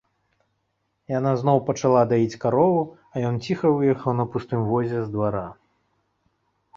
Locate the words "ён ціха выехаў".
3.29-4.11